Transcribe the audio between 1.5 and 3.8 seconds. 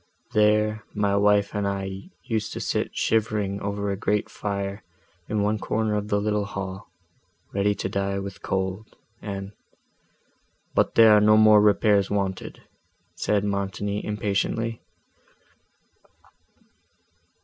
and I used to sit shivering